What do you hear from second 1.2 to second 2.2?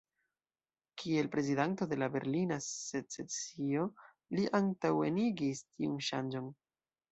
prezidanto de la